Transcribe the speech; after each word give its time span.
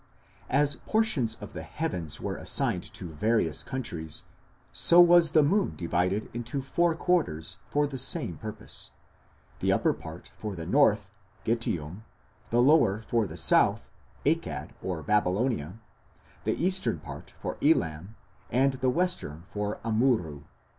As 0.49 0.77
portions 0.77 1.35
of 1.35 1.53
the 1.53 1.61
heavens 1.61 2.19
were 2.19 2.35
assigned 2.35 2.81
to 2.95 3.11
various 3.13 3.61
countries, 3.61 4.23
so 4.71 4.99
was 4.99 5.29
the 5.29 5.43
moon 5.43 5.75
divided 5.75 6.27
into 6.33 6.59
four 6.59 6.95
quarters 6.95 7.57
for 7.69 7.85
the 7.85 7.99
same 7.99 8.37
purpose 8.37 8.89
the 9.59 9.71
upper 9.71 9.93
part 9.93 10.31
for 10.35 10.55
the 10.55 10.65
north, 10.65 11.11
Gutium, 11.45 12.03
the 12.49 12.63
lower 12.63 13.03
for 13.03 13.27
the 13.27 13.37
south, 13.37 13.91
Akkad 14.25 14.69
or 14.81 15.03
Babylonia, 15.03 15.73
the 16.45 16.55
eastern 16.65 16.97
part 16.99 17.35
for 17.39 17.57
Elam, 17.61 18.15
and 18.49 18.73
the 18.81 18.89
western 18.89 19.43
for 19.53 19.77
Amurru. 19.85 20.45